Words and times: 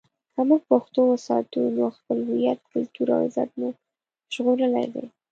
که 0.33 0.41
موږ 0.49 0.61
پښتو 0.71 1.01
وساتو، 1.07 1.61
نو 1.75 1.85
خپل 1.97 2.17
هویت، 2.29 2.59
کلتور 2.71 3.07
او 3.15 3.21
عزت 3.27 3.49
مو 3.59 3.67
ژغورلی 4.33 4.87
دی. 4.93 5.05